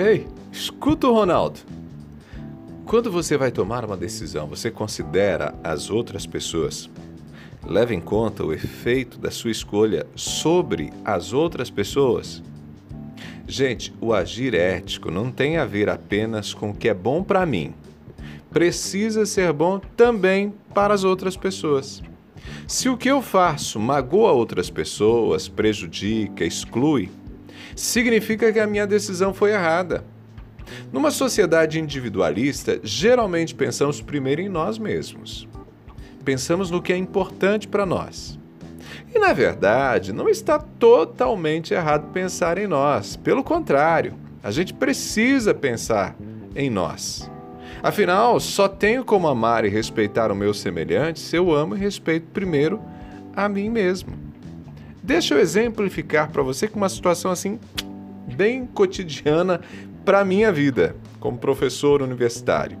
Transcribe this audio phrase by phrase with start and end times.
[0.00, 1.60] Ei, escuta o Ronaldo.
[2.86, 6.88] Quando você vai tomar uma decisão, você considera as outras pessoas.
[7.62, 12.42] Leva em conta o efeito da sua escolha sobre as outras pessoas.
[13.46, 17.44] Gente, o agir ético não tem a ver apenas com o que é bom para
[17.44, 17.74] mim.
[18.50, 22.02] Precisa ser bom também para as outras pessoas.
[22.66, 27.10] Se o que eu faço magoa outras pessoas, prejudica, exclui,
[27.74, 30.04] significa que a minha decisão foi errada.
[30.92, 35.48] Numa sociedade individualista, geralmente pensamos primeiro em nós mesmos.
[36.24, 38.38] Pensamos no que é importante para nós.
[39.14, 43.16] E na verdade, não está totalmente errado pensar em nós.
[43.16, 46.16] Pelo contrário, a gente precisa pensar
[46.54, 47.30] em nós.
[47.82, 52.26] Afinal, só tenho como amar e respeitar o meu semelhante se eu amo e respeito
[52.32, 52.80] primeiro
[53.34, 54.29] a mim mesmo.
[55.02, 57.58] Deixa eu exemplificar para você com uma situação assim
[58.36, 59.60] bem cotidiana
[60.04, 62.78] para minha vida como professor universitário.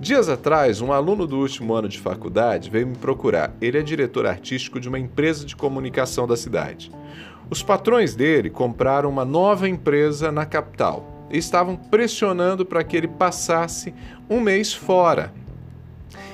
[0.00, 3.54] Dias atrás, um aluno do último ano de faculdade veio me procurar.
[3.60, 6.90] Ele é diretor artístico de uma empresa de comunicação da cidade.
[7.48, 13.06] Os patrões dele compraram uma nova empresa na capital e estavam pressionando para que ele
[13.06, 13.94] passasse
[14.28, 15.32] um mês fora.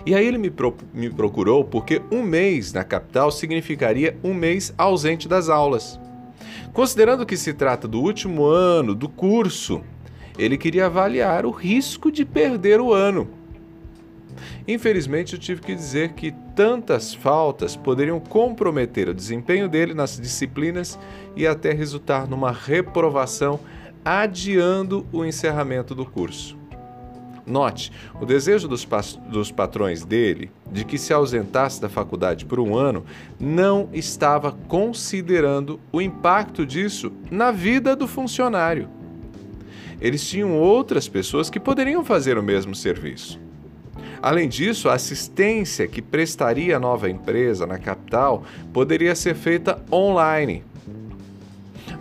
[0.05, 4.73] E aí ele me, pro, me procurou porque um mês na capital significaria um mês
[4.77, 5.99] ausente das aulas.
[6.73, 9.83] Considerando que se trata do último ano do curso,
[10.39, 13.29] ele queria avaliar o risco de perder o ano.
[14.67, 20.99] Infelizmente, eu tive que dizer que tantas faltas poderiam comprometer o desempenho dele nas disciplinas
[21.35, 23.59] e até resultar numa reprovação,
[24.05, 26.58] adiando o encerramento do curso.
[27.49, 28.87] Note, o desejo dos,
[29.29, 33.05] dos patrões dele de que se ausentasse da faculdade por um ano
[33.41, 38.89] não estava considerando o impacto disso na vida do funcionário.
[40.01, 43.41] Eles tinham outras pessoas que poderiam fazer o mesmo serviço.
[44.21, 50.65] Além disso, a assistência que prestaria a nova empresa na capital poderia ser feita online.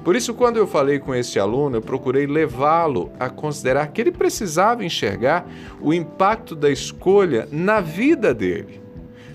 [0.08, 4.10] Por isso, quando eu falei com este aluno, eu procurei levá-lo a considerar que ele
[4.10, 5.46] precisava enxergar
[5.82, 8.80] o impacto da escolha na vida dele.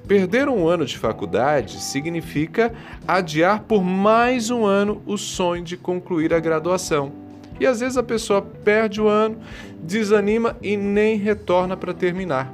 [0.09, 2.72] Perder um ano de faculdade significa
[3.06, 7.12] adiar por mais um ano o sonho de concluir a graduação.
[7.61, 9.37] E às vezes a pessoa perde o ano,
[9.78, 12.50] desanima e nem retorna para terminar.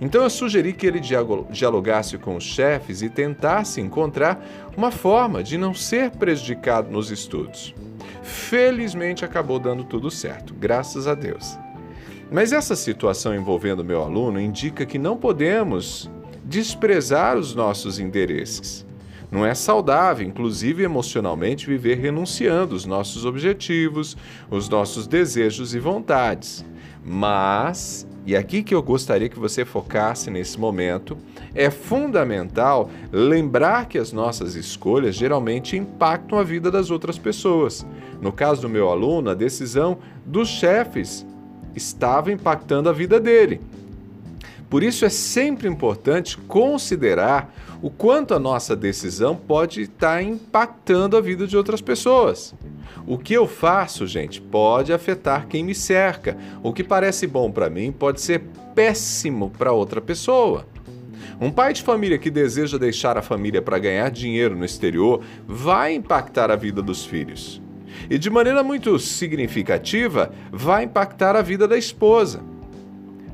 [0.00, 4.44] Então eu sugeri que ele dialogasse com os chefes e tentasse encontrar
[4.76, 7.74] uma forma de não ser prejudicado nos estudos.
[8.22, 11.58] Felizmente acabou dando tudo certo, graças a Deus.
[12.30, 16.10] Mas essa situação envolvendo meu aluno indica que não podemos
[16.44, 18.84] desprezar os nossos interesses.
[19.30, 24.16] Não é saudável, inclusive emocionalmente, viver renunciando os nossos objetivos,
[24.50, 26.64] os nossos desejos e vontades.
[27.04, 31.16] Mas e aqui que eu gostaria que você focasse nesse momento,
[31.54, 37.86] é fundamental lembrar que as nossas escolhas geralmente impactam a vida das outras pessoas.
[38.22, 41.26] No caso do meu aluno, a decisão dos chefes
[41.74, 43.60] estava impactando a vida dele.
[44.70, 51.20] Por isso é sempre importante considerar o quanto a nossa decisão pode estar impactando a
[51.20, 52.54] vida de outras pessoas.
[53.06, 56.36] O que eu faço, gente, pode afetar quem me cerca.
[56.62, 58.42] O que parece bom para mim pode ser
[58.74, 60.66] péssimo para outra pessoa.
[61.40, 65.94] Um pai de família que deseja deixar a família para ganhar dinheiro no exterior vai
[65.94, 67.60] impactar a vida dos filhos.
[68.08, 72.54] E de maneira muito significativa, vai impactar a vida da esposa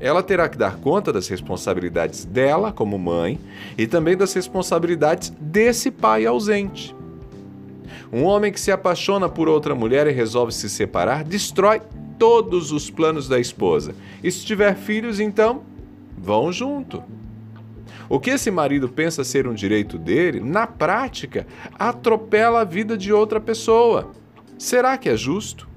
[0.01, 3.39] ela terá que dar conta das responsabilidades dela como mãe
[3.77, 6.95] e também das responsabilidades desse pai ausente.
[8.11, 11.81] Um homem que se apaixona por outra mulher e resolve se separar destrói
[12.19, 13.95] todos os planos da esposa.
[14.21, 15.63] E se tiver filhos, então,
[16.17, 17.01] vão junto.
[18.09, 21.47] O que esse marido pensa ser um direito dele, na prática,
[21.79, 24.11] atropela a vida de outra pessoa.
[24.57, 25.69] Será que é justo?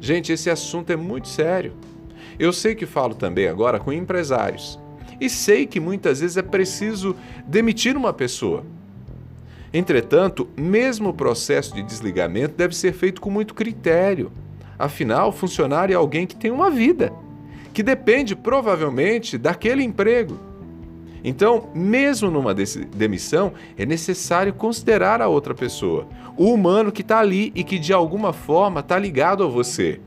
[0.00, 1.72] Gente, esse assunto é muito sério.
[2.38, 4.78] Eu sei que falo também agora com empresários
[5.20, 7.14] e sei que muitas vezes é preciso
[7.46, 8.64] demitir uma pessoa.
[9.72, 14.32] Entretanto, mesmo o processo de desligamento deve ser feito com muito critério.
[14.78, 17.12] Afinal, o funcionário é alguém que tem uma vida,
[17.72, 20.38] que depende provavelmente daquele emprego.
[21.22, 27.52] Então, mesmo numa demissão, é necessário considerar a outra pessoa, o humano que está ali
[27.54, 30.00] e que de alguma forma está ligado a você.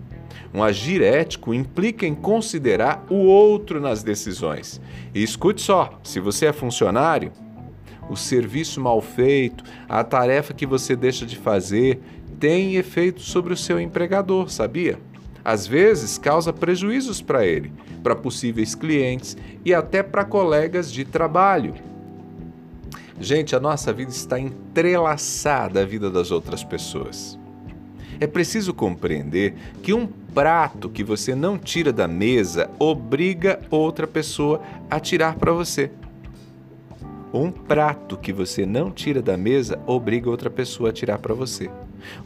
[0.53, 4.81] Um agir ético implica em considerar o outro nas decisões.
[5.13, 7.31] E escute só: se você é funcionário,
[8.09, 12.01] o serviço mal feito, a tarefa que você deixa de fazer,
[12.39, 14.99] tem efeito sobre o seu empregador, sabia?
[15.45, 17.71] Às vezes causa prejuízos para ele,
[18.01, 21.73] para possíveis clientes e até para colegas de trabalho.
[23.19, 27.37] Gente, a nossa vida está entrelaçada à vida das outras pessoas.
[28.19, 34.61] É preciso compreender que um prato que você não tira da mesa obriga outra pessoa
[34.89, 35.91] a tirar para você.
[37.33, 41.67] Um prato que você não tira da mesa obriga outra pessoa a tirar para você.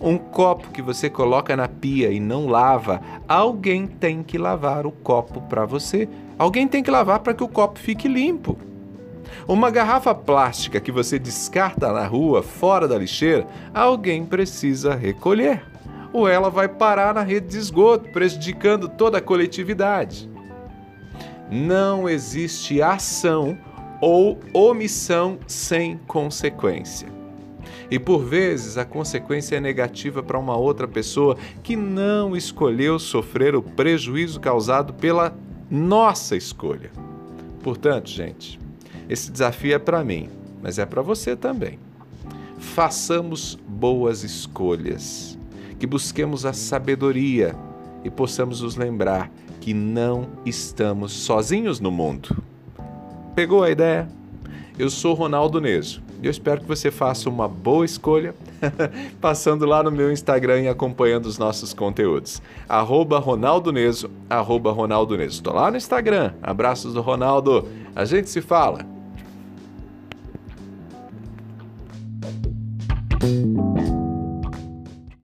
[0.01, 4.92] Um copo que você coloca na pia e não lava, alguém tem que lavar o
[4.92, 6.09] copo para você.
[6.38, 8.57] Alguém tem que lavar para que o copo fique limpo.
[9.48, 15.63] Uma garrafa plástica que você descarta na rua, fora da lixeira, alguém precisa recolher.
[16.12, 20.30] Ou ela vai parar na rede de esgoto, prejudicando toda a coletividade.
[21.50, 23.57] Não existe ação
[24.02, 27.08] ou omissão sem consequência.
[27.90, 33.56] E por vezes a consequência é negativa para uma outra pessoa que não escolheu sofrer
[33.56, 35.34] o prejuízo causado pela
[35.72, 36.92] nossa escolha.
[37.64, 38.60] Portanto, gente,
[39.10, 40.30] esse desafio é para mim,
[40.62, 41.80] mas é para você também.
[42.58, 45.38] Façamos boas escolhas,
[45.80, 47.56] que busquemos a sabedoria
[48.04, 52.44] e possamos nos lembrar que não estamos sozinhos no mundo.
[53.38, 54.10] Pegou a ideia?
[54.80, 58.34] Eu sou Ronaldo Neso e eu espero que você faça uma boa escolha
[59.22, 62.42] passando lá no meu Instagram e acompanhando os nossos conteúdos.
[62.68, 65.44] Arroba Ronaldo Neso, arroba Ronaldo Neso.
[65.44, 66.34] Tô lá no Instagram.
[66.42, 67.68] Abraços do Ronaldo.
[67.95, 68.97] A gente se fala.